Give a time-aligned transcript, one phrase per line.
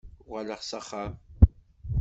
[0.29, 1.13] Uɣaleɣ s axxam.